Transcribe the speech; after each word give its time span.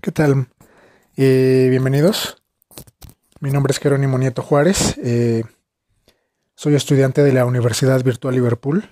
¿Qué 0.00 0.12
tal? 0.12 0.46
Eh, 1.16 1.66
bienvenidos. 1.70 2.40
Mi 3.40 3.50
nombre 3.50 3.72
es 3.72 3.80
Jerónimo 3.80 4.16
Nieto 4.16 4.42
Juárez. 4.42 4.96
Eh, 4.98 5.42
soy 6.54 6.76
estudiante 6.76 7.24
de 7.24 7.32
la 7.32 7.44
Universidad 7.44 8.00
Virtual 8.04 8.32
Liverpool. 8.32 8.88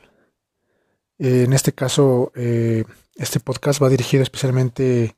Eh, 1.20 1.44
en 1.44 1.52
este 1.52 1.72
caso, 1.72 2.32
este 2.34 3.38
podcast 3.38 3.80
va 3.80 3.88
dirigido 3.88 4.24
especialmente 4.24 5.14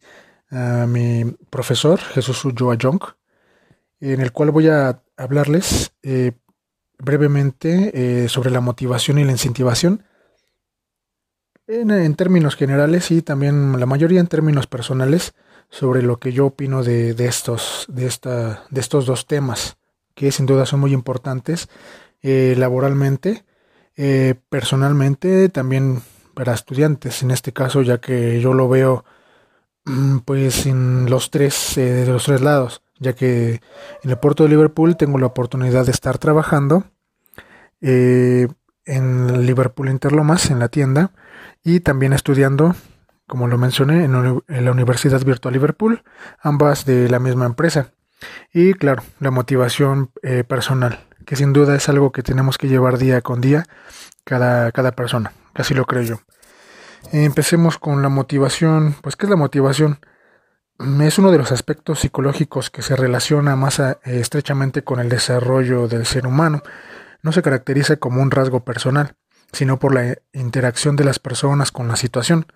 a 0.51 0.87
mi 0.87 1.25
profesor, 1.49 1.99
Jesús 1.99 2.45
Ulloa 2.45 2.75
Young, 2.75 3.01
en 4.01 4.21
el 4.21 4.31
cual 4.31 4.51
voy 4.51 4.69
a 4.69 5.03
hablarles 5.17 5.95
brevemente 6.99 8.29
sobre 8.29 8.51
la 8.51 8.61
motivación 8.61 9.19
y 9.19 9.25
la 9.25 9.33
incentivación 9.33 10.05
en, 11.67 12.15
términos 12.15 12.57
generales 12.57 13.11
y 13.11 13.23
también 13.23 13.81
la 13.81 13.87
mayoría 13.87 14.21
en 14.21 14.27
términos 14.27 14.67
personales 14.67 15.35
sobre 15.71 16.03
lo 16.03 16.19
que 16.19 16.33
yo 16.33 16.47
opino 16.47 16.83
de, 16.83 17.15
estos, 17.19 17.87
de, 17.89 18.07
esta, 18.07 18.65
de 18.71 18.81
estos 18.81 19.07
dos 19.07 19.27
temas, 19.27 19.77
que 20.15 20.33
sin 20.33 20.47
duda 20.47 20.67
son 20.67 20.81
muy 20.81 20.93
importantes 20.93 21.69
eh, 22.23 22.55
laboralmente, 22.57 23.45
eh, 23.97 24.35
personalmente, 24.49 25.49
también 25.49 26.03
para 26.35 26.55
estudiantes, 26.55 27.23
en 27.23 27.31
este 27.31 27.53
caso, 27.53 27.83
ya 27.83 27.99
que 27.99 28.41
yo 28.41 28.55
lo 28.55 28.69
veo 28.69 29.05
mm, 29.85 30.19
pues 30.19 30.67
en 30.67 31.11
los 31.11 31.31
tres, 31.31 31.77
eh, 31.77 32.05
de 32.05 32.07
los 32.07 32.25
tres 32.25 32.41
lados, 32.41 32.83
ya 32.99 33.13
que 33.15 33.61
en 34.03 34.11
el 34.11 34.19
puerto 34.19 34.45
de 34.45 34.51
Liverpool 34.51 34.97
tengo 34.97 35.19
la 35.19 35.27
oportunidad 35.27 35.85
de 35.85 35.93
estar 35.93 36.19
trabajando 36.19 36.85
en 37.81 39.47
Liverpool 39.47 39.89
Interlomas, 39.89 40.51
en 40.51 40.59
la 40.59 40.69
tienda, 40.69 41.13
y 41.63 41.79
también 41.79 42.13
estudiando 42.13 42.75
como 43.29 43.47
lo 43.47 43.59
mencioné, 43.59 44.05
en, 44.05 44.43
la 44.49 44.71
Universidad 44.73 45.25
Virtual 45.25 45.55
Liverpool, 45.55 46.03
ambas 46.41 46.85
de 46.85 47.09
la 47.09 47.21
misma 47.21 47.47
empresa. 47.47 47.93
Y 48.53 48.75
claro, 48.75 49.03
la 49.21 49.31
motivación 49.31 50.11
eh, 50.23 50.43
personal, 50.43 51.07
que 51.25 51.37
sin 51.37 51.53
duda 51.53 51.77
es 51.77 51.89
algo 51.89 52.11
que 52.11 52.25
tenemos 52.25 52.59
que 52.59 52.67
llevar 52.67 52.99
día 52.99 53.21
con 53.21 53.41
día 53.41 53.65
cada, 54.25 54.73
cada 54.73 54.93
persona, 54.93 55.33
así 55.55 55.75
lo 55.75 55.85
creo 55.85 56.03
yo. 56.03 56.21
Empecemos 57.13 57.79
con 57.79 58.03
la 58.03 58.09
motivación. 58.09 58.95
Pues, 59.03 59.17
¿qué 59.17 59.27
es 59.27 59.31
la 59.31 59.37
motivación? 59.37 60.01
Es 61.01 61.19
uno 61.19 61.33
de 61.33 61.39
los 61.39 61.53
aspectos 61.53 62.01
psicológicos 62.01 62.71
que 62.71 62.83
se 62.83 62.97
relaciona 62.97 63.57
más 63.57 63.81
eh, 63.81 63.97
estrechamente 64.05 64.83
con 64.83 65.01
el 65.01 65.09
desarrollo 65.09 65.89
del 65.89 66.07
ser 66.07 66.27
humano. 66.27 66.63
No 67.23 67.33
se 67.33 67.43
caracteriza 67.43 67.97
como 67.97 68.23
un 68.23 68.31
rasgo 68.31 68.65
personal, 68.65 69.17
sino 69.53 69.79
por 69.79 69.95
la 69.95 70.19
interacción 70.33 70.97
de 70.97 71.05
las 71.05 71.19
personas 71.19 71.73
con 71.73 71.89
la 71.89 71.97
situación. 71.97 72.47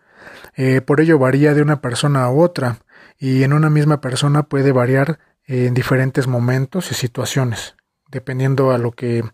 Eh, 0.56 0.81
por 0.81 1.01
ello 1.01 1.19
varía 1.19 1.55
de 1.55 1.62
una 1.62 1.81
persona 1.81 2.25
a 2.25 2.31
otra 2.31 2.78
y 3.19 3.42
en 3.42 3.53
una 3.53 3.70
misma 3.70 4.01
persona 4.01 4.45
puede 4.45 4.73
variar 4.73 5.19
en 5.47 5.75
diferentes 5.75 6.27
momentos 6.27 6.91
y 6.91 6.95
situaciones, 6.95 7.77
dependiendo 8.09 8.70
a 8.70 8.79
lo 8.79 8.92
que, 8.92 9.25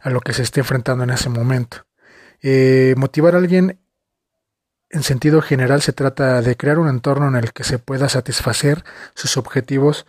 a 0.00 0.10
lo 0.10 0.20
que 0.20 0.32
se 0.32 0.42
esté 0.42 0.60
enfrentando 0.60 1.04
en 1.04 1.10
ese 1.10 1.28
momento. 1.28 1.86
Eh, 2.40 2.94
motivar 2.96 3.34
a 3.34 3.38
alguien 3.38 3.80
en 4.90 5.02
sentido 5.02 5.40
general 5.40 5.80
se 5.82 5.92
trata 5.92 6.42
de 6.42 6.56
crear 6.56 6.78
un 6.78 6.88
entorno 6.88 7.28
en 7.28 7.36
el 7.36 7.52
que 7.52 7.64
se 7.64 7.78
pueda 7.78 8.08
satisfacer 8.08 8.84
sus 9.14 9.36
objetivos 9.36 10.06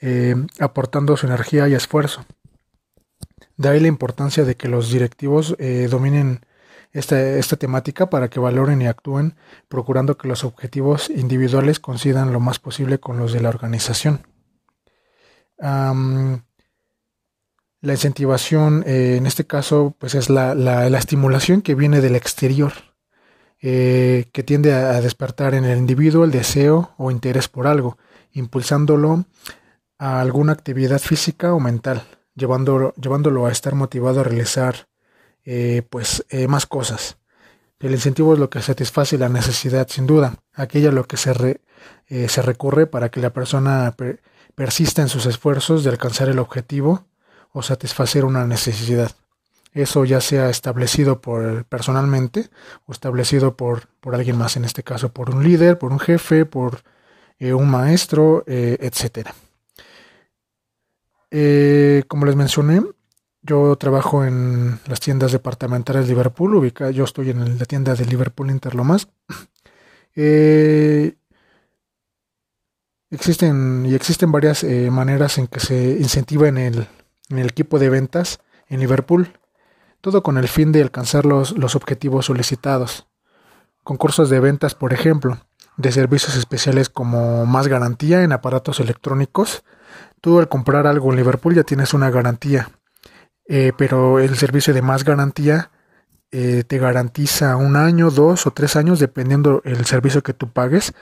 eh, 0.00 0.34
aportando 0.58 1.16
su 1.16 1.26
energía 1.26 1.68
y 1.68 1.74
esfuerzo. 1.74 2.24
De 3.56 3.68
ahí 3.68 3.80
la 3.80 3.88
importancia 3.88 4.44
de 4.44 4.56
que 4.56 4.68
los 4.68 4.90
directivos 4.90 5.56
dominen 5.88 6.40
esta, 6.94 7.56
temática 7.56 8.08
para 8.08 8.30
que 8.30 8.40
valoren 8.40 8.80
y 8.80 8.86
actúen 8.86 9.34
procurando 9.68 10.16
que 10.16 10.28
los 10.28 10.44
objetivos 10.44 11.10
individuales 11.10 11.80
coincidan 11.80 12.32
lo 12.32 12.40
más 12.40 12.60
posible 12.60 12.98
con 12.98 13.18
los 13.18 13.32
de 13.32 13.40
la 13.40 13.48
organización. 13.48 14.26
la 15.58 16.40
incentivación, 17.92 18.84
eh, 18.86 19.16
en 19.18 19.26
este 19.26 19.46
caso, 19.46 19.94
pues 19.98 20.14
es 20.14 20.30
la, 20.30 20.54
la, 20.54 20.96
estimulación 20.96 21.60
que 21.60 21.74
viene 21.74 22.00
del 22.00 22.16
exterior, 22.16 22.72
eh, 23.60 24.26
que 24.32 24.42
tiende 24.42 24.72
a, 24.72 25.00
despertar 25.02 25.54
en 25.54 25.64
el 25.64 25.76
individuo 25.76 26.24
el 26.24 26.30
deseo 26.30 26.94
o 26.96 27.10
interés 27.10 27.48
por 27.48 27.66
algo, 27.66 27.98
impulsándolo 28.32 29.26
a 29.98 30.20
alguna 30.20 30.52
actividad 30.52 31.00
física 31.00 31.52
o 31.52 31.60
mental, 31.60 32.04
llevándolo, 32.34 32.94
llevándolo 32.94 33.46
a 33.46 33.52
estar 33.52 33.74
motivado 33.74 34.20
a 34.20 34.24
realizar 34.24 34.86
eh, 35.44 35.82
pues 35.88 36.24
eh, 36.30 36.48
más 36.48 36.66
cosas. 36.66 37.18
El 37.78 37.92
incentivo 37.92 38.32
es 38.32 38.38
lo 38.38 38.48
que 38.48 38.62
satisface 38.62 39.18
la 39.18 39.28
necesidad, 39.28 39.88
sin 39.88 40.06
duda, 40.06 40.36
aquello 40.54 40.88
a 40.88 40.92
lo 40.92 41.04
que 41.04 41.18
se, 41.18 41.60
eh, 42.08 42.28
se 42.28 42.42
recurre 42.42 42.86
para 42.86 43.10
que 43.10 43.20
la 43.20 43.30
persona 43.30 43.94
persista 44.54 45.02
en 45.02 45.08
sus 45.08 45.26
esfuerzos 45.26 45.84
de 45.84 45.90
alcanzar 45.90 46.30
el 46.30 46.38
objetivo 46.38 47.04
o 47.52 47.62
satisfacer 47.62 48.24
una 48.24 48.46
necesidad. 48.46 49.12
Eso 49.72 50.04
ya 50.06 50.22
sea 50.22 50.48
establecido 50.48 51.20
personalmente 51.68 52.48
o 52.86 52.92
establecido 52.92 53.56
por, 53.56 53.88
por 54.00 54.14
alguien 54.14 54.38
más, 54.38 54.56
en 54.56 54.64
este 54.64 54.82
caso 54.82 55.12
por 55.12 55.30
un 55.30 55.44
líder, 55.44 55.78
por 55.78 55.92
un 55.92 55.98
jefe, 55.98 56.46
por 56.46 56.84
un 57.40 57.68
maestro, 57.68 58.44
etc. 58.46 59.28
como 62.08 62.24
les 62.24 62.36
mencioné, 62.36 62.82
yo 63.44 63.76
trabajo 63.76 64.24
en 64.24 64.80
las 64.86 65.00
tiendas 65.00 65.30
departamentales 65.30 66.06
de 66.06 66.14
Liverpool, 66.14 66.54
ubicada, 66.54 66.90
yo 66.90 67.04
estoy 67.04 67.30
en 67.30 67.58
la 67.58 67.64
tienda 67.66 67.94
de 67.94 68.06
Liverpool 68.06 68.50
Interlomas. 68.50 69.08
Eh, 70.16 71.16
existen 73.10 73.84
y 73.84 73.96
existen 73.96 74.30
varias 74.30 74.62
eh, 74.62 74.88
maneras 74.92 75.38
en 75.38 75.48
que 75.48 75.58
se 75.58 75.98
incentiva 75.98 76.46
en 76.46 76.56
el, 76.56 76.86
en 77.30 77.38
el, 77.40 77.48
equipo 77.48 77.80
de 77.80 77.88
ventas 77.88 78.38
en 78.68 78.78
Liverpool, 78.78 79.36
todo 80.00 80.22
con 80.22 80.38
el 80.38 80.46
fin 80.46 80.70
de 80.70 80.82
alcanzar 80.82 81.26
los, 81.26 81.58
los 81.58 81.74
objetivos 81.74 82.26
solicitados. 82.26 83.08
Concursos 83.82 84.30
de 84.30 84.38
ventas, 84.38 84.76
por 84.76 84.92
ejemplo, 84.92 85.40
de 85.76 85.90
servicios 85.90 86.36
especiales 86.36 86.88
como 86.88 87.44
más 87.44 87.66
garantía 87.66 88.22
en 88.22 88.30
aparatos 88.30 88.78
electrónicos. 88.78 89.64
Tú 90.20 90.38
al 90.38 90.48
comprar 90.48 90.86
algo 90.86 91.10
en 91.10 91.16
Liverpool 91.16 91.56
ya 91.56 91.64
tienes 91.64 91.92
una 91.92 92.08
garantía 92.10 92.70
eh, 93.46 93.72
pero 93.76 94.18
el 94.18 94.36
servicio 94.36 94.72
de 94.74 94.82
más 94.82 95.04
garantía 95.04 95.70
eh, 96.30 96.64
te 96.66 96.78
garantiza 96.78 97.56
un 97.56 97.76
año, 97.76 98.10
dos 98.10 98.46
o 98.46 98.50
tres 98.50 98.76
años, 98.76 98.98
dependiendo 98.98 99.62
el 99.64 99.84
servicio 99.86 100.22
que 100.22 100.34
tú 100.34 100.50
pagues. 100.52 100.92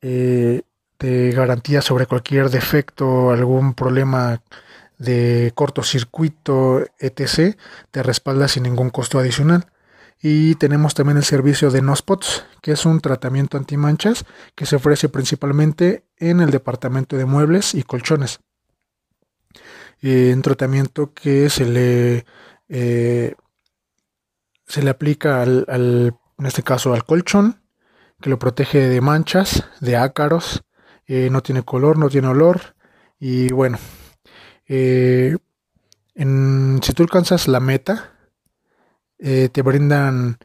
Eh, 0.00 0.62
te 0.96 1.30
garantía 1.32 1.82
sobre 1.82 2.06
cualquier 2.06 2.50
defecto, 2.50 3.30
algún 3.30 3.74
problema 3.74 4.40
de 4.98 5.52
cortocircuito, 5.54 6.84
etc. 6.98 7.58
Te 7.90 8.02
respalda 8.02 8.48
sin 8.48 8.62
ningún 8.62 8.90
costo 8.90 9.18
adicional. 9.18 9.66
Y 10.22 10.54
tenemos 10.54 10.94
también 10.94 11.18
el 11.18 11.24
servicio 11.24 11.70
de 11.70 11.82
No 11.82 11.94
Spots, 11.94 12.46
que 12.62 12.72
es 12.72 12.86
un 12.86 13.00
tratamiento 13.00 13.58
antimanchas 13.58 14.24
que 14.54 14.64
se 14.64 14.76
ofrece 14.76 15.10
principalmente 15.10 16.06
en 16.16 16.40
el 16.40 16.50
departamento 16.50 17.18
de 17.18 17.26
muebles 17.26 17.74
y 17.74 17.82
colchones. 17.82 18.40
Eh, 20.06 20.36
tratamiento 20.42 21.14
que 21.14 21.48
se 21.48 21.64
le 21.64 22.26
eh, 22.68 23.34
se 24.66 24.82
le 24.82 24.90
aplica 24.90 25.40
al, 25.40 25.64
en 25.66 26.44
este 26.46 26.62
caso 26.62 26.92
al 26.92 27.06
colchón 27.06 27.62
que 28.20 28.28
lo 28.28 28.38
protege 28.38 28.80
de 28.80 29.00
manchas 29.00 29.64
de 29.80 29.96
ácaros 29.96 30.62
eh, 31.06 31.30
no 31.30 31.42
tiene 31.42 31.62
color 31.62 31.96
no 31.96 32.10
tiene 32.10 32.28
olor. 32.28 32.76
Y 33.18 33.50
bueno 33.54 33.78
si 34.66 35.38
tú 36.94 37.02
alcanzas 37.02 37.48
la 37.48 37.60
meta 37.60 38.12
te 39.16 39.62
brindan 39.62 40.36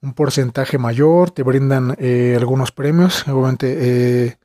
un 0.00 0.14
porcentaje 0.14 0.78
mayor 0.78 1.32
te 1.32 1.42
brindan 1.42 1.96
algunos 2.36 2.70
premios. 2.70 3.26
Obviamente 3.26 4.38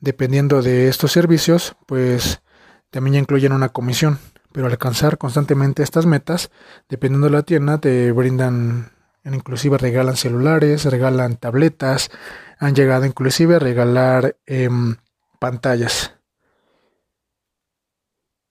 dependiendo 0.00 0.62
de 0.62 0.88
estos 0.88 1.12
servicios 1.12 1.76
pues 1.86 2.42
también 2.90 3.16
incluyen 3.16 3.52
una 3.52 3.70
comisión, 3.70 4.18
pero 4.52 4.66
al 4.66 4.72
alcanzar 4.72 5.18
constantemente 5.18 5.82
estas 5.82 6.06
metas, 6.06 6.50
dependiendo 6.88 7.28
de 7.28 7.32
la 7.32 7.42
tienda, 7.42 7.78
te 7.78 8.12
brindan, 8.12 8.90
inclusive 9.24 9.78
regalan 9.78 10.16
celulares, 10.16 10.84
regalan 10.84 11.36
tabletas, 11.36 12.10
han 12.58 12.74
llegado 12.74 13.06
inclusive 13.06 13.56
a 13.56 13.58
regalar 13.58 14.36
em, 14.46 14.96
pantallas. 15.38 16.14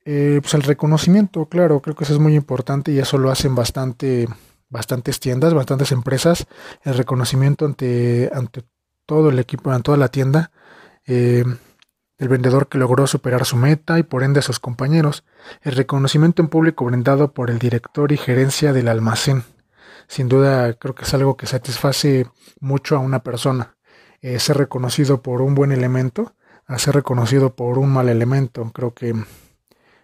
Eh, 0.06 0.40
pues 0.42 0.54
el 0.56 0.64
reconocimiento, 0.64 1.46
claro, 1.46 1.82
creo 1.82 1.96
que 1.96 2.04
eso 2.04 2.14
es 2.14 2.20
muy 2.20 2.36
importante 2.36 2.92
y 2.92 3.00
eso 3.00 3.18
lo 3.18 3.30
hacen 3.30 3.54
bastante, 3.54 4.28
bastantes 4.70 5.20
tiendas, 5.20 5.54
bastantes 5.54 5.92
empresas. 5.92 6.48
El 6.84 6.96
reconocimiento 6.96 7.66
ante, 7.66 8.32
ante 8.34 8.64
todo 9.06 9.30
el 9.30 9.38
equipo, 9.38 9.70
ante 9.70 9.84
toda 9.84 9.98
la 9.98 10.08
tienda. 10.08 10.52
Eh, 11.06 11.44
el 12.20 12.28
vendedor 12.28 12.68
que 12.68 12.78
logró 12.78 13.08
superar 13.08 13.46
su 13.46 13.56
meta 13.56 13.98
y 13.98 14.04
por 14.04 14.24
ende 14.24 14.40
a 14.40 14.44
sus 14.44 14.60
compañeros, 14.60 15.24
el 15.62 15.76
reconocimiento 15.76 16.42
en 16.42 16.50
público 16.50 16.86
brindado 16.86 17.34
por 17.34 17.50
el 17.50 17.60
director 17.60 18.12
y 18.12 18.18
gerencia 18.18 18.74
del 18.74 18.90
almacén. 18.90 19.44
Sin 20.08 20.28
duda 20.28 20.74
creo 20.74 20.96
que 20.96 21.06
es 21.06 21.14
algo 21.14 21.38
que 21.38 21.48
satisface 21.48 22.28
mucho 22.60 22.96
a 22.96 23.00
una 23.00 23.24
persona. 23.24 23.78
Eh, 24.22 24.38
ser 24.40 24.58
reconocido 24.58 25.22
por 25.22 25.42
un 25.42 25.56
buen 25.56 25.72
elemento 25.72 26.34
a 26.68 26.78
ser 26.78 26.96
reconocido 26.96 27.56
por 27.56 27.80
un 27.80 27.92
mal 27.92 28.10
elemento. 28.10 28.70
Creo 28.74 28.94
que 28.94 29.16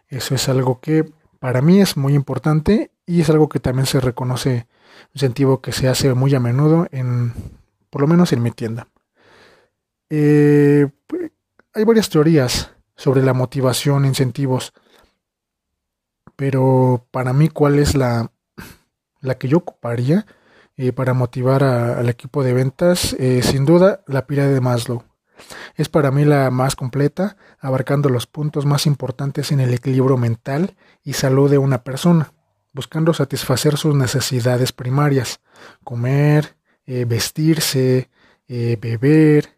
eso 0.07 0.35
es 0.35 0.47
algo 0.47 0.79
que 0.79 1.11
para 1.39 1.61
mí 1.61 1.81
es 1.81 1.97
muy 1.97 2.13
importante 2.13 2.91
y 3.05 3.21
es 3.21 3.29
algo 3.29 3.49
que 3.49 3.59
también 3.59 3.85
se 3.85 3.99
reconoce, 3.99 4.67
un 5.03 5.09
incentivo 5.13 5.61
que 5.61 5.73
se 5.73 5.89
hace 5.89 6.13
muy 6.13 6.33
a 6.33 6.39
menudo 6.39 6.87
en, 6.91 7.33
por 7.89 8.01
lo 8.01 8.07
menos 8.07 8.31
en 8.31 8.41
mi 8.41 8.51
tienda. 8.51 8.87
Eh, 10.09 10.87
hay 11.75 11.83
varias 11.83 12.09
teorías 12.09 12.71
sobre 12.95 13.21
la 13.21 13.33
motivación, 13.33 14.05
incentivos, 14.05 14.73
pero 16.37 17.05
para 17.11 17.33
mí 17.33 17.49
cuál 17.49 17.79
es 17.79 17.95
la, 17.95 18.31
la 19.19 19.37
que 19.37 19.49
yo 19.49 19.57
ocuparía 19.57 20.25
eh, 20.77 20.93
para 20.93 21.13
motivar 21.13 21.63
al 21.63 22.07
equipo 22.09 22.43
de 22.43 22.53
ventas, 22.53 23.13
eh, 23.19 23.41
sin 23.43 23.65
duda 23.65 24.03
la 24.07 24.25
pirámide 24.25 24.55
de 24.55 24.61
Maslow. 24.61 25.03
Es 25.75 25.89
para 25.89 26.11
mí 26.11 26.23
la 26.23 26.49
más 26.49 26.77
completa, 26.77 27.35
abarcando 27.59 28.07
los 28.07 28.25
puntos 28.25 28.65
más 28.65 28.85
importantes 28.85 29.51
en 29.51 29.59
el 29.59 29.73
equilibrio 29.73 30.15
mental 30.15 30.75
y 31.03 31.13
salud 31.13 31.51
de 31.51 31.57
una 31.57 31.83
persona, 31.83 32.31
buscando 32.71 33.13
satisfacer 33.13 33.75
sus 33.75 33.95
necesidades 33.95 34.71
primarias, 34.71 35.41
comer, 35.83 36.55
eh, 36.85 37.03
vestirse, 37.03 38.09
beber, 38.47 39.54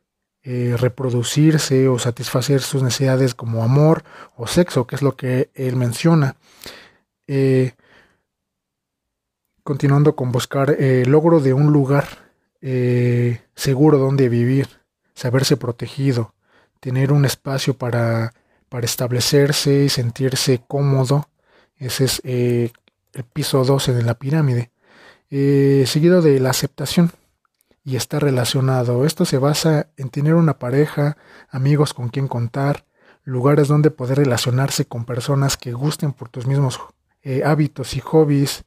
eh, 0.47 0.75
reproducirse 0.77 1.87
o 1.89 1.99
satisfacer 1.99 2.61
sus 2.61 2.81
necesidades 2.81 3.35
como 3.35 3.63
amor 3.63 4.03
o 4.35 4.47
sexo, 4.47 4.87
que 4.87 4.95
es 4.95 5.01
lo 5.01 5.15
que 5.15 5.49
él 5.53 5.75
menciona. 5.75 6.35
continuando 9.63 10.15
con 10.15 10.31
buscar 10.31 10.71
el 10.71 11.11
logro 11.11 11.41
de 11.41 11.53
un 11.53 11.73
lugar 11.73 12.07
seguro 13.53 13.97
donde 13.97 14.29
vivir 14.29 14.67
saberse 15.17 15.57
protegido, 15.57 16.35
tener 16.79 17.11
un 17.11 17.25
espacio 17.25 17.73
para, 17.73 18.33
para 18.69 18.85
establecerse 18.85 19.85
y 19.85 19.89
sentirse 19.89 20.61
cómodo. 20.67 21.27
Ese 21.77 22.05
es 22.05 22.21
eh, 22.23 22.71
el 23.13 23.23
piso 23.23 23.63
12 23.63 23.93
de 23.93 24.03
la 24.03 24.13
pirámide. 24.13 24.69
Eh, 25.31 25.85
seguido 25.87 26.21
de 26.21 26.39
la 26.39 26.51
aceptación 26.51 27.11
y 27.87 27.95
está 27.95 28.19
relacionado. 28.19 29.05
Esto 29.05 29.23
se 29.23 29.37
basa 29.37 29.87
en 29.95 30.09
tener 30.09 30.35
una 30.35 30.59
pareja, 30.59 31.15
amigos 31.49 31.93
con 31.93 32.09
quien 32.09 32.27
contar, 32.27 32.83
lugares 33.23 33.69
donde 33.69 33.91
poder 33.91 34.17
relacionarse 34.17 34.83
con 34.83 35.05
personas 35.05 35.55
que 35.55 35.71
gusten 35.71 36.11
por 36.11 36.27
tus 36.27 36.47
mismos 36.47 36.81
eh, 37.21 37.43
hábitos 37.45 37.95
y 37.95 38.01
hobbies. 38.01 38.65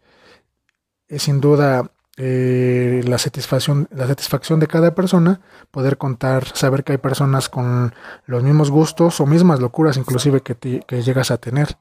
Es 1.07 1.25
sin 1.25 1.43
duda 1.43 1.91
eh, 2.17 3.03
la 3.05 3.19
satisfacción, 3.19 3.89
la 3.91 4.07
satisfacción 4.07 4.59
de 4.59 4.69
cada 4.69 4.95
persona, 4.95 5.43
poder 5.71 5.99
contar, 5.99 6.47
saber 6.57 6.83
que 6.83 6.93
hay 6.93 6.99
personas 6.99 7.51
con 7.51 7.93
los 8.25 8.43
mismos 8.43 8.71
gustos 8.71 9.21
o 9.21 9.27
mismas 9.27 9.61
locuras 9.61 9.99
inclusive 9.99 10.41
que, 10.41 11.03
llegas 11.03 11.31
a 11.31 11.37
tener. 11.37 11.77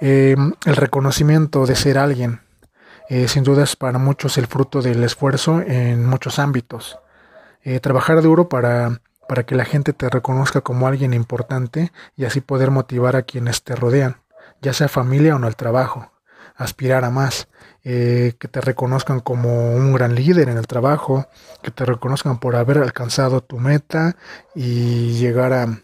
Eh, 0.00 0.34
el 0.64 0.76
reconocimiento 0.76 1.66
de 1.66 1.76
ser 1.76 1.98
alguien, 1.98 2.40
eh, 3.10 3.28
sin 3.28 3.44
duda 3.44 3.64
es 3.64 3.76
para 3.76 3.98
muchos 3.98 4.38
el 4.38 4.46
fruto 4.46 4.80
del 4.80 5.04
esfuerzo 5.04 5.60
en 5.60 6.06
muchos 6.06 6.38
ámbitos. 6.38 6.98
trabajar 7.82 8.22
duro 8.22 8.48
para, 8.48 9.02
para 9.28 9.44
que 9.44 9.54
la 9.54 9.66
gente 9.66 9.92
te 9.92 10.08
reconozca 10.08 10.62
como 10.62 10.86
alguien 10.86 11.12
importante 11.12 11.92
y 12.16 12.24
así 12.24 12.40
poder 12.40 12.70
motivar 12.70 13.16
a 13.16 13.22
quienes 13.22 13.62
te 13.62 13.76
rodean, 13.76 14.16
ya 14.62 14.72
sea 14.72 14.88
familia 14.88 15.36
o 15.36 15.38
no 15.38 15.46
el 15.46 15.56
trabajo 15.56 16.10
aspirar 16.60 17.04
a 17.06 17.10
más, 17.10 17.48
eh, 17.84 18.34
que 18.38 18.46
te 18.46 18.60
reconozcan 18.60 19.20
como 19.20 19.74
un 19.74 19.94
gran 19.94 20.14
líder 20.14 20.50
en 20.50 20.58
el 20.58 20.66
trabajo, 20.66 21.26
que 21.62 21.70
te 21.70 21.86
reconozcan 21.86 22.38
por 22.38 22.54
haber 22.54 22.76
alcanzado 22.76 23.40
tu 23.40 23.58
meta 23.58 24.16
y 24.54 25.14
llegar 25.14 25.54
a, 25.54 25.80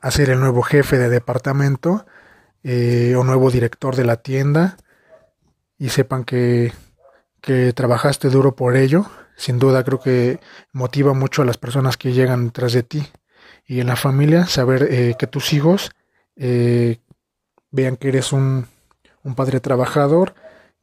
a, 0.00 0.10
ser 0.10 0.30
el 0.30 0.40
nuevo 0.40 0.62
jefe 0.62 0.96
de 0.96 1.10
departamento 1.10 2.06
eh, 2.64 3.14
o 3.18 3.22
nuevo 3.22 3.50
director 3.50 3.96
de 3.96 4.04
la 4.04 4.16
tienda 4.16 4.78
y 5.80 5.88
sepan 5.88 6.22
que, 6.22 6.72
que 7.40 7.72
trabajaste 7.72 8.28
duro 8.28 8.54
por 8.54 8.76
ello. 8.76 9.06
Sin 9.36 9.58
duda 9.58 9.82
creo 9.82 9.98
que 9.98 10.38
motiva 10.72 11.14
mucho 11.14 11.42
a 11.42 11.44
las 11.44 11.58
personas 11.58 11.96
que 11.96 12.12
llegan 12.12 12.44
detrás 12.44 12.72
de 12.72 12.84
ti. 12.84 13.08
Y 13.66 13.80
en 13.80 13.88
la 13.88 13.96
familia, 13.96 14.46
saber 14.46 14.86
eh, 14.90 15.16
que 15.18 15.26
tus 15.26 15.52
hijos 15.52 15.90
vean 16.36 17.96
que 17.96 18.08
eres 18.08 18.32
un, 18.32 18.66
un 19.22 19.34
padre 19.34 19.60
trabajador 19.60 20.34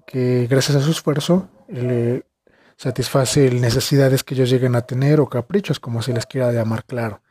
que 0.05 0.47
gracias 0.49 0.77
a 0.77 0.81
su 0.81 0.91
esfuerzo 0.91 1.49
le 1.67 2.23
satisface 2.77 3.49
necesidades 3.51 4.23
que 4.23 4.35
ellos 4.35 4.49
lleguen 4.49 4.75
a 4.75 4.81
tener 4.81 5.19
o 5.19 5.27
caprichos, 5.27 5.79
como 5.79 6.01
se 6.01 6.13
les 6.13 6.25
quiera 6.25 6.51
llamar 6.51 6.85
claro. 6.85 7.21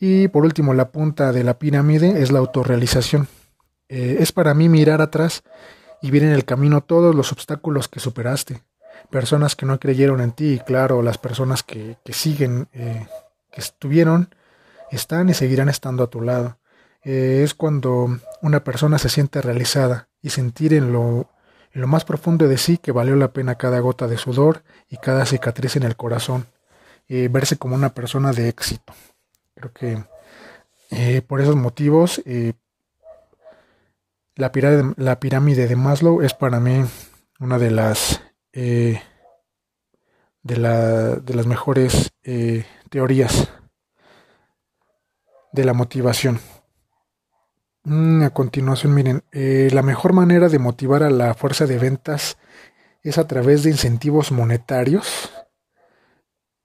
Y 0.00 0.28
por 0.28 0.44
último, 0.44 0.74
la 0.74 0.90
punta 0.90 1.32
de 1.32 1.44
la 1.44 1.58
pirámide 1.58 2.22
es 2.22 2.32
la 2.32 2.38
autorrealización. 2.38 3.28
Eh, 3.88 4.18
es 4.20 4.32
para 4.32 4.54
mí 4.54 4.68
mirar 4.68 5.00
atrás 5.00 5.42
y 6.02 6.10
ver 6.10 6.22
en 6.24 6.32
el 6.32 6.44
camino 6.44 6.80
todos 6.80 7.14
los 7.14 7.32
obstáculos 7.32 7.88
que 7.88 8.00
superaste. 8.00 8.62
Personas 9.10 9.56
que 9.56 9.66
no 9.66 9.78
creyeron 9.78 10.20
en 10.20 10.32
ti 10.32 10.54
y 10.54 10.58
claro, 10.60 11.02
las 11.02 11.18
personas 11.18 11.62
que, 11.62 11.96
que 12.04 12.12
siguen, 12.12 12.68
eh, 12.72 13.06
que 13.50 13.60
estuvieron, 13.60 14.34
están 14.90 15.28
y 15.28 15.34
seguirán 15.34 15.68
estando 15.68 16.04
a 16.04 16.10
tu 16.10 16.20
lado. 16.20 16.58
Eh, 17.04 17.42
es 17.44 17.54
cuando 17.54 18.18
una 18.42 18.64
persona 18.64 18.98
se 18.98 19.08
siente 19.08 19.40
realizada 19.40 20.08
y 20.20 20.30
sentir 20.30 20.74
en 20.74 20.92
lo, 20.92 21.30
lo 21.72 21.86
más 21.86 22.04
profundo 22.04 22.48
de 22.48 22.58
sí 22.58 22.78
que 22.78 22.92
valió 22.92 23.16
la 23.16 23.32
pena 23.32 23.56
cada 23.56 23.80
gota 23.80 24.08
de 24.08 24.18
sudor 24.18 24.62
y 24.88 24.96
cada 24.96 25.26
cicatriz 25.26 25.76
en 25.76 25.84
el 25.84 25.96
corazón, 25.96 26.46
y 27.06 27.28
verse 27.28 27.56
como 27.56 27.74
una 27.74 27.94
persona 27.94 28.32
de 28.32 28.48
éxito. 28.48 28.92
Creo 29.54 29.72
que 29.72 30.04
eh, 30.90 31.22
por 31.22 31.40
esos 31.40 31.56
motivos 31.56 32.20
eh, 32.24 32.54
la, 34.38 34.50
pirámide, 35.20 35.68
de 35.68 35.76
Maslow 35.76 36.22
es 36.22 36.32
para 36.32 36.58
mí 36.60 36.82
una 37.38 37.58
de 37.58 37.70
las 37.70 38.22
de, 38.52 39.02
la, 40.42 41.16
de 41.16 41.34
las 41.34 41.46
mejores 41.46 42.10
teorías 42.90 43.50
de 45.52 45.64
la 45.64 45.74
motivación. 45.74 46.40
Mm, 47.84 48.22
a 48.22 48.30
continuación, 48.30 48.94
miren, 48.94 49.22
eh, 49.32 49.70
la 49.72 49.82
mejor 49.82 50.12
manera 50.12 50.48
de 50.48 50.58
motivar 50.58 51.02
a 51.02 51.10
la 51.10 51.34
fuerza 51.34 51.66
de 51.66 51.78
ventas 51.78 52.36
es 53.02 53.18
a 53.18 53.26
través 53.26 53.62
de 53.62 53.70
incentivos 53.70 54.30
monetarios. 54.32 55.30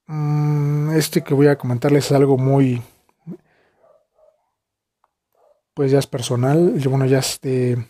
Mm, 0.07 0.91
este 0.91 1.23
que 1.23 1.33
voy 1.33 1.47
a 1.47 1.57
comentarles 1.57 2.05
es 2.05 2.11
algo 2.11 2.37
muy, 2.37 2.81
pues 5.74 5.92
ya 5.92 6.00
es 6.00 6.08
personal, 6.08 6.74
bueno, 6.88 7.06
ya 7.06 7.20
es 7.20 7.39
de 7.42 7.86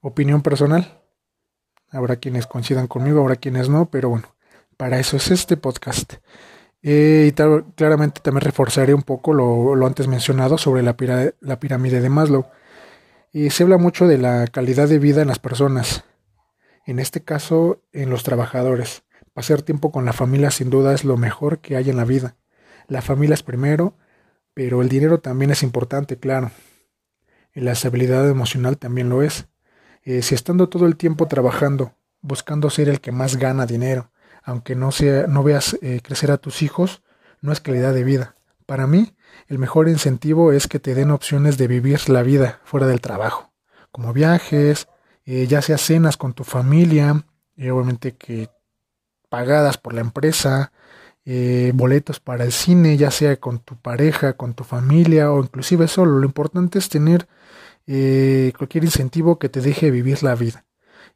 opinión 0.00 0.42
personal. 0.42 1.00
Habrá 1.90 2.16
quienes 2.16 2.46
coincidan 2.46 2.86
conmigo, 2.86 3.20
habrá 3.20 3.36
quienes 3.36 3.68
no, 3.68 3.90
pero 3.90 4.10
bueno, 4.10 4.34
para 4.76 4.98
eso 4.98 5.16
es 5.16 5.30
este 5.30 5.56
podcast. 5.56 6.14
Eh, 6.82 7.30
y 7.30 7.72
claramente 7.74 8.20
también 8.20 8.42
reforzaré 8.42 8.94
un 8.94 9.02
poco 9.02 9.34
lo, 9.34 9.86
antes 9.86 10.06
mencionado 10.06 10.58
sobre 10.58 10.82
la, 10.82 10.96
la 11.40 11.60
pirámide 11.60 12.00
de 12.00 12.08
Maslow. 12.08 12.46
Y 13.32 13.50
se 13.50 13.62
habla 13.62 13.78
mucho 13.78 14.06
de 14.06 14.18
la 14.18 14.46
calidad 14.46 14.88
de 14.88 14.98
vida 14.98 15.22
en 15.22 15.28
las 15.28 15.38
personas, 15.38 16.04
en 16.86 16.98
este 16.98 17.22
caso 17.22 17.82
en 17.92 18.10
los 18.10 18.22
trabajadores. 18.22 19.02
Pasar 19.34 19.62
tiempo 19.62 19.92
con 19.92 20.04
la 20.04 20.12
familia 20.12 20.50
sin 20.50 20.70
duda 20.70 20.94
es 20.94 21.04
lo 21.04 21.16
mejor 21.16 21.60
que 21.60 21.76
hay 21.76 21.90
en 21.90 21.96
la 21.96 22.04
vida. 22.04 22.36
La 22.86 23.02
familia 23.02 23.34
es 23.34 23.42
primero, 23.42 23.94
pero 24.54 24.80
el 24.82 24.88
dinero 24.88 25.20
también 25.20 25.50
es 25.50 25.62
importante, 25.62 26.18
claro. 26.18 26.50
Y 27.58 27.60
la 27.60 27.72
estabilidad 27.72 28.28
emocional 28.28 28.78
también 28.78 29.08
lo 29.08 29.20
es. 29.20 29.48
Eh, 30.04 30.22
si 30.22 30.36
estando 30.36 30.68
todo 30.68 30.86
el 30.86 30.94
tiempo 30.94 31.26
trabajando, 31.26 31.92
buscando 32.20 32.70
ser 32.70 32.88
el 32.88 33.00
que 33.00 33.10
más 33.10 33.34
gana 33.34 33.66
dinero, 33.66 34.12
aunque 34.44 34.76
no, 34.76 34.92
sea, 34.92 35.26
no 35.26 35.42
veas 35.42 35.76
eh, 35.82 36.00
crecer 36.00 36.30
a 36.30 36.36
tus 36.36 36.62
hijos, 36.62 37.02
no 37.40 37.50
es 37.50 37.60
calidad 37.60 37.92
de 37.92 38.04
vida. 38.04 38.36
Para 38.64 38.86
mí, 38.86 39.16
el 39.48 39.58
mejor 39.58 39.88
incentivo 39.88 40.52
es 40.52 40.68
que 40.68 40.78
te 40.78 40.94
den 40.94 41.10
opciones 41.10 41.58
de 41.58 41.66
vivir 41.66 42.08
la 42.08 42.22
vida 42.22 42.60
fuera 42.62 42.86
del 42.86 43.00
trabajo, 43.00 43.50
como 43.90 44.12
viajes, 44.12 44.86
eh, 45.24 45.48
ya 45.48 45.60
sea 45.60 45.78
cenas 45.78 46.16
con 46.16 46.34
tu 46.34 46.44
familia, 46.44 47.24
obviamente 47.56 48.14
que 48.14 48.50
pagadas 49.28 49.78
por 49.78 49.94
la 49.94 50.00
empresa, 50.00 50.70
boletos 51.74 52.20
para 52.20 52.44
el 52.44 52.52
cine, 52.52 52.96
ya 52.96 53.10
sea 53.10 53.36
con 53.38 53.58
tu 53.58 53.76
pareja, 53.76 54.34
con 54.34 54.54
tu 54.54 54.62
familia 54.62 55.32
o 55.32 55.42
inclusive 55.42 55.88
solo. 55.88 56.20
Lo 56.20 56.24
importante 56.24 56.78
es 56.78 56.88
tener 56.88 57.26
eh, 57.90 58.52
cualquier 58.58 58.84
incentivo 58.84 59.38
que 59.38 59.48
te 59.48 59.62
deje 59.62 59.90
vivir 59.90 60.22
la 60.22 60.34
vida, 60.34 60.66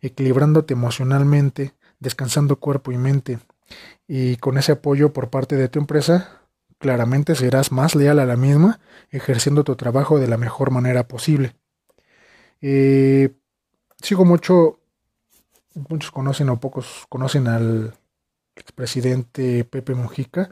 equilibrándote 0.00 0.72
emocionalmente, 0.72 1.74
descansando 2.00 2.58
cuerpo 2.58 2.92
y 2.92 2.96
mente. 2.96 3.38
Y 4.08 4.36
con 4.38 4.56
ese 4.56 4.72
apoyo 4.72 5.12
por 5.12 5.28
parte 5.28 5.56
de 5.56 5.68
tu 5.68 5.78
empresa, 5.78 6.40
claramente 6.78 7.34
serás 7.34 7.72
más 7.72 7.94
leal 7.94 8.18
a 8.18 8.24
la 8.24 8.36
misma, 8.36 8.80
ejerciendo 9.10 9.64
tu 9.64 9.76
trabajo 9.76 10.18
de 10.18 10.28
la 10.28 10.38
mejor 10.38 10.70
manera 10.70 11.06
posible. 11.08 11.54
Eh, 12.62 13.34
sigo 14.00 14.24
mucho, 14.24 14.80
muchos 15.74 16.10
conocen 16.10 16.48
o 16.48 16.58
pocos 16.58 17.04
conocen 17.10 17.48
al 17.48 17.94
expresidente 18.56 19.64
Pepe 19.64 19.94
Mujica. 19.94 20.50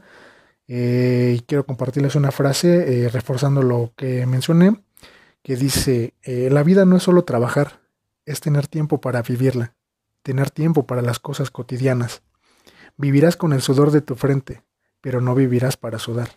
Eh, 0.67 1.35
y 1.37 1.41
quiero 1.41 1.65
compartirles 1.65 2.15
una 2.15 2.31
frase 2.31 3.09
reforzando 3.11 3.63
lo 3.63 3.91
que 3.97 4.25
mencioné, 4.27 4.75
que 5.43 5.55
dice, 5.55 6.13
la 6.23 6.63
vida 6.63 6.85
no 6.85 6.97
es 6.97 7.03
solo 7.03 7.23
trabajar, 7.23 7.81
es 8.25 8.39
tener 8.41 8.67
tiempo 8.67 9.01
para 9.01 9.21
vivirla, 9.21 9.75
tener 10.23 10.51
tiempo 10.51 10.85
para 10.85 11.01
las 11.01 11.19
cosas 11.19 11.51
cotidianas. 11.51 12.21
Vivirás 12.97 13.37
con 13.37 13.53
el 13.53 13.61
sudor 13.61 13.91
de 13.91 14.01
tu 14.01 14.15
frente, 14.15 14.63
pero 15.01 15.21
no 15.21 15.33
vivirás 15.35 15.77
para 15.77 15.99
sudar. 15.99 16.29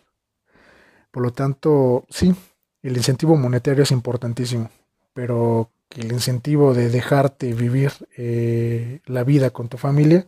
Por 1.10 1.22
lo 1.22 1.32
tanto, 1.32 2.06
sí, 2.08 2.34
el 2.82 2.96
incentivo 2.96 3.36
monetario 3.36 3.82
es 3.82 3.90
importantísimo, 3.90 4.70
pero 5.12 5.70
el 5.90 6.12
incentivo 6.12 6.74
de 6.74 6.88
dejarte 6.88 7.52
vivir 7.52 7.92
eh, 8.16 9.00
la 9.06 9.22
vida 9.22 9.50
con 9.50 9.68
tu 9.68 9.78
familia, 9.78 10.26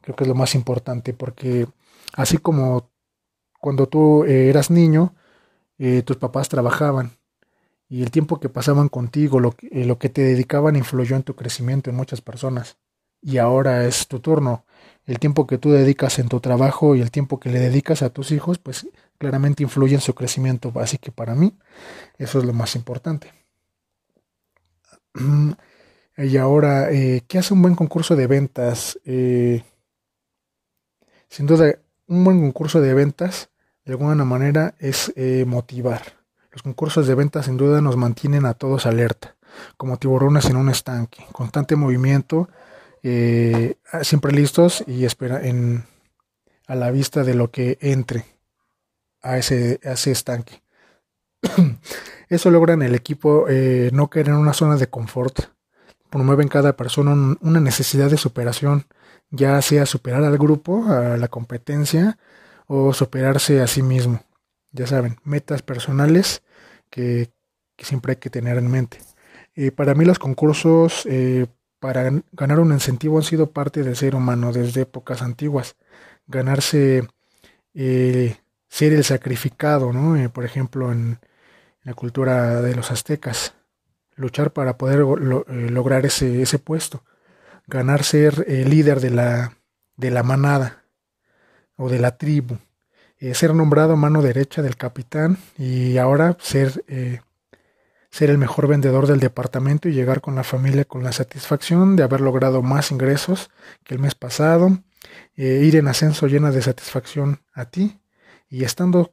creo 0.00 0.16
que 0.16 0.24
es 0.24 0.28
lo 0.28 0.34
más 0.34 0.54
importante, 0.54 1.12
porque 1.12 1.66
así 2.14 2.38
como 2.38 2.90
cuando 3.60 3.88
tú 3.88 4.24
eh, 4.24 4.48
eras 4.48 4.70
niño, 4.70 5.14
eh, 5.78 6.02
tus 6.02 6.16
papás 6.16 6.48
trabajaban 6.48 7.12
y 7.88 8.02
el 8.02 8.10
tiempo 8.10 8.40
que 8.40 8.48
pasaban 8.48 8.88
contigo, 8.88 9.40
lo, 9.40 9.54
lo 9.70 9.98
que 9.98 10.08
te 10.08 10.22
dedicaban 10.22 10.76
influyó 10.76 11.16
en 11.16 11.22
tu 11.22 11.36
crecimiento 11.36 11.90
en 11.90 11.96
muchas 11.96 12.20
personas. 12.20 12.78
Y 13.22 13.38
ahora 13.38 13.86
es 13.86 14.08
tu 14.08 14.20
turno 14.20 14.64
el 15.06 15.20
tiempo 15.20 15.46
que 15.46 15.58
tú 15.58 15.70
dedicas 15.70 16.18
en 16.18 16.28
tu 16.28 16.40
trabajo 16.40 16.96
y 16.96 17.00
el 17.00 17.10
tiempo 17.10 17.38
que 17.38 17.48
le 17.48 17.60
dedicas 17.60 18.02
a 18.02 18.10
tus 18.10 18.32
hijos, 18.32 18.58
pues 18.58 18.88
claramente 19.18 19.62
influye 19.62 19.94
en 19.94 20.00
su 20.00 20.14
crecimiento. 20.14 20.72
Así 20.76 20.98
que 20.98 21.12
para 21.12 21.34
mí 21.34 21.56
eso 22.18 22.40
es 22.40 22.44
lo 22.44 22.52
más 22.52 22.76
importante. 22.76 23.32
Y 26.18 26.38
ahora, 26.38 26.90
eh, 26.92 27.24
¿qué 27.28 27.36
hace 27.36 27.52
un 27.52 27.60
buen 27.60 27.74
concurso 27.74 28.16
de 28.16 28.26
ventas? 28.26 28.98
Eh, 29.04 29.62
sin 31.28 31.46
duda, 31.46 31.78
un 32.06 32.24
buen 32.24 32.40
concurso 32.40 32.80
de 32.80 32.94
ventas, 32.94 33.50
de 33.84 33.92
alguna 33.92 34.24
manera, 34.24 34.74
es 34.78 35.12
eh, 35.14 35.44
motivar. 35.46 36.00
Los 36.56 36.62
concursos 36.62 37.06
de 37.06 37.14
ventas 37.14 37.44
sin 37.44 37.58
duda 37.58 37.82
nos 37.82 37.98
mantienen 37.98 38.46
a 38.46 38.54
todos 38.54 38.86
alerta, 38.86 39.36
como 39.76 39.98
tiburones 39.98 40.46
en 40.46 40.56
un 40.56 40.70
estanque, 40.70 41.22
constante 41.30 41.76
movimiento 41.76 42.48
eh, 43.02 43.76
siempre 44.00 44.32
listos 44.32 44.82
y 44.86 45.04
espera 45.04 45.42
a 46.66 46.74
la 46.74 46.90
vista 46.90 47.24
de 47.24 47.34
lo 47.34 47.50
que 47.50 47.76
entre 47.82 48.24
a 49.20 49.36
ese, 49.36 49.80
ese 49.82 50.12
estanque. 50.12 50.62
Eso 52.30 52.50
logra 52.50 52.72
en 52.72 52.80
el 52.80 52.94
equipo 52.94 53.44
eh, 53.50 53.90
no 53.92 54.08
caer 54.08 54.28
en 54.28 54.36
una 54.36 54.54
zona 54.54 54.76
de 54.76 54.88
confort. 54.88 55.38
Promueven 56.08 56.48
cada 56.48 56.74
persona 56.74 57.36
una 57.38 57.60
necesidad 57.60 58.08
de 58.08 58.16
superación, 58.16 58.86
ya 59.28 59.60
sea 59.60 59.84
superar 59.84 60.24
al 60.24 60.38
grupo, 60.38 60.86
a 60.86 61.18
la 61.18 61.28
competencia 61.28 62.16
o 62.66 62.94
superarse 62.94 63.60
a 63.60 63.66
sí 63.66 63.82
mismo. 63.82 64.24
Ya 64.72 64.86
saben, 64.86 65.18
metas 65.22 65.60
personales 65.60 66.42
que, 66.90 67.30
siempre 67.78 68.12
hay 68.12 68.16
que 68.16 68.30
tener 68.30 68.56
en 68.58 68.70
mente. 68.70 68.98
Eh, 69.54 69.70
para 69.70 69.94
mí 69.94 70.04
los 70.04 70.18
concursos 70.18 71.06
para 71.78 72.10
ganar 72.32 72.60
un 72.60 72.72
incentivo 72.72 73.18
han 73.18 73.24
sido 73.24 73.50
parte 73.50 73.82
del 73.82 73.96
ser 73.96 74.14
humano 74.14 74.52
desde 74.52 74.82
épocas 74.82 75.22
antiguas. 75.22 75.76
Ganarse, 76.26 77.06
eh, 77.74 78.36
ser 78.68 78.92
el 78.92 79.04
sacrificado, 79.04 79.92
¿no? 79.92 80.16
Eh, 80.16 80.28
por 80.28 80.44
ejemplo, 80.44 80.90
en, 80.92 81.18
la 81.82 81.94
cultura 81.94 82.60
de 82.62 82.74
los 82.74 82.90
aztecas. 82.90 83.54
Luchar 84.16 84.52
para 84.52 84.76
poder 84.76 85.00
eh, 85.00 85.70
lograr 85.70 86.04
ese, 86.04 86.42
ese, 86.42 86.58
puesto. 86.58 87.04
Ganar 87.68 88.02
ser 88.02 88.44
el 88.48 88.70
líder 88.70 89.00
de 89.00 89.10
la, 89.10 89.56
de 89.96 90.10
la 90.10 90.24
manada 90.24 90.82
o 91.76 91.88
de 91.88 92.00
la 92.00 92.16
tribu. 92.18 92.56
Ser 93.32 93.54
nombrado 93.54 93.96
mano 93.96 94.22
derecha 94.22 94.62
del 94.62 94.76
capitán 94.76 95.38
y 95.58 95.96
ahora 95.98 96.36
ser 96.40 96.84
ser 98.16 98.30
el 98.30 98.38
mejor 98.38 98.66
vendedor 98.66 99.06
del 99.06 99.20
departamento 99.20 99.90
y 99.90 99.92
llegar 99.92 100.22
con 100.22 100.34
la 100.34 100.42
familia 100.42 100.86
con 100.86 101.04
la 101.04 101.12
satisfacción 101.12 101.96
de 101.96 102.02
haber 102.02 102.22
logrado 102.22 102.62
más 102.62 102.90
ingresos 102.90 103.50
que 103.84 103.92
el 103.92 104.00
mes 104.00 104.14
pasado, 104.14 104.78
eh, 105.36 105.60
ir 105.62 105.76
en 105.76 105.86
ascenso 105.86 106.26
llena 106.26 106.50
de 106.50 106.62
satisfacción 106.62 107.42
a 107.52 107.66
ti 107.66 108.00
y 108.48 108.64
estando 108.64 109.12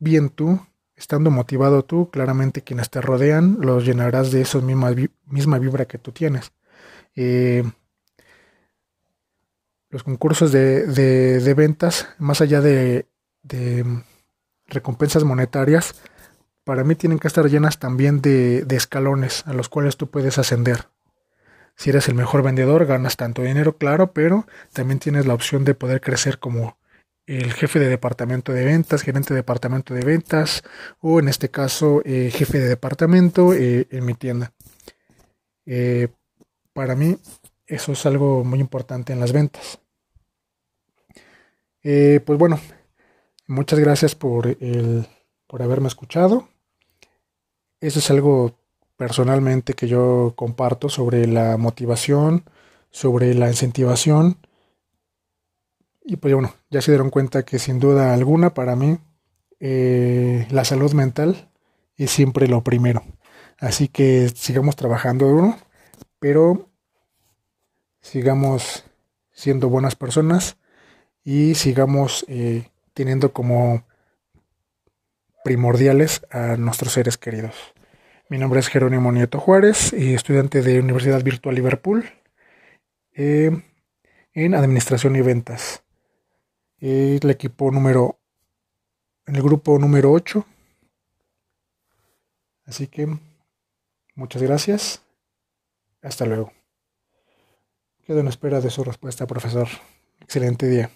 bien 0.00 0.30
tú, 0.30 0.60
estando 0.96 1.30
motivado 1.30 1.84
tú, 1.84 2.10
claramente 2.10 2.62
quienes 2.62 2.90
te 2.90 3.00
rodean 3.00 3.58
los 3.60 3.84
llenarás 3.84 4.32
de 4.32 4.40
esa 4.40 4.58
misma 4.60 5.58
vibra 5.58 5.84
que 5.84 5.98
tú 5.98 6.10
tienes. 6.10 6.50
Eh, 7.14 7.62
los 9.90 10.02
concursos 10.02 10.52
de, 10.52 10.86
de, 10.86 11.54
ventas, 11.54 12.08
más 12.18 12.40
allá 12.40 12.60
de, 12.60 13.06
de 13.42 13.84
recompensas 14.66 15.24
monetarias, 15.24 15.94
para 16.68 16.84
mí 16.84 16.94
tienen 16.94 17.18
que 17.18 17.28
estar 17.28 17.48
llenas 17.48 17.78
también 17.78 18.20
de, 18.20 18.66
escalones 18.70 19.42
a 19.46 19.54
los 19.54 19.70
cuales 19.70 19.96
tú 19.96 20.10
puedes 20.10 20.36
ascender. 20.36 20.88
Si 21.76 21.88
eres 21.88 22.08
el 22.08 22.14
mejor 22.14 22.42
vendedor, 22.42 22.84
ganas 22.84 23.16
tanto 23.16 23.40
dinero, 23.40 23.78
claro, 23.78 24.12
pero 24.12 24.46
también 24.74 24.98
tienes 24.98 25.24
la 25.24 25.32
opción 25.32 25.64
de 25.64 25.74
poder 25.74 26.02
crecer 26.02 26.38
como 26.38 26.76
el 27.24 27.54
jefe 27.54 27.78
de 27.78 27.88
departamento 27.88 28.52
de 28.52 28.66
ventas, 28.66 29.00
gerente 29.00 29.32
de 29.32 29.40
departamento 29.40 29.94
de 29.94 30.04
ventas, 30.04 30.62
o 31.00 31.20
en 31.20 31.28
este 31.28 31.48
caso, 31.50 32.02
eh, 32.04 32.30
jefe 32.34 32.58
de 32.58 32.68
departamento 32.68 33.54
eh, 33.54 33.86
en 33.90 34.04
mi 34.04 34.12
tienda. 34.12 34.52
Eh, 35.64 36.08
para 36.74 36.94
mí, 36.94 37.16
eso 37.68 37.92
es 37.92 38.06
algo 38.06 38.44
muy 38.44 38.60
importante 38.60 39.12
en 39.12 39.20
las 39.20 39.32
ventas. 39.32 39.78
pues 41.82 42.38
bueno, 42.38 42.58
muchas 43.46 43.78
gracias 43.78 44.14
por, 44.14 44.48
el, 44.48 45.06
por 45.46 45.62
haberme 45.62 45.88
escuchado. 45.88 46.48
Eso 47.80 48.00
es 48.00 48.10
algo 48.10 48.58
personalmente 48.96 49.74
que 49.74 49.86
yo 49.86 50.34
comparto 50.36 50.88
sobre 50.88 51.26
la 51.26 51.56
motivación, 51.56 52.44
sobre 52.90 53.34
la 53.34 53.48
incentivación. 53.48 54.38
Y 56.04 56.16
pues 56.16 56.34
bueno, 56.34 56.54
ya 56.70 56.82
se 56.82 56.90
dieron 56.90 57.10
cuenta 57.10 57.44
que 57.44 57.58
sin 57.58 57.78
duda 57.78 58.12
alguna 58.12 58.54
para 58.54 58.74
mí 58.74 58.98
eh, 59.60 60.46
la 60.50 60.64
salud 60.64 60.92
mental 60.92 61.50
es 61.96 62.10
siempre 62.10 62.48
lo 62.48 62.64
primero. 62.64 63.04
Así 63.58 63.88
que 63.88 64.28
sigamos 64.34 64.76
trabajando 64.76 65.26
duro, 65.26 65.56
pero 66.18 66.67
sigamos 68.08 68.84
siendo 69.32 69.68
buenas 69.68 69.94
personas 69.94 70.56
y 71.24 71.54
sigamos 71.54 72.24
eh, 72.28 72.70
teniendo 72.94 73.32
como 73.32 73.84
primordiales 75.44 76.22
a 76.30 76.56
nuestros 76.56 76.92
seres 76.94 77.18
queridos. 77.18 77.54
Mi 78.30 78.38
nombre 78.38 78.60
es 78.60 78.68
Jerónimo 78.68 79.12
Nieto 79.12 79.38
Juárez, 79.38 79.92
estudiante 79.92 80.62
de 80.62 80.80
Universidad 80.80 81.22
Virtual 81.22 81.54
Liverpool 81.54 82.10
eh, 83.14 83.62
en 84.32 84.54
Administración 84.54 85.14
y 85.16 85.20
Ventas. 85.20 85.82
el 86.80 87.28
equipo 87.28 87.70
número, 87.70 88.18
el 89.26 89.42
grupo 89.42 89.78
número 89.78 90.12
8. 90.12 90.46
Así 92.66 92.86
que 92.86 93.06
muchas 94.14 94.42
gracias. 94.42 95.02
Hasta 96.02 96.24
luego. 96.26 96.57
Quedo 98.08 98.20
en 98.20 98.28
espera 98.28 98.62
de 98.62 98.70
su 98.70 98.82
respuesta, 98.84 99.26
profesor. 99.26 99.68
Excelente 100.22 100.66
día. 100.66 100.90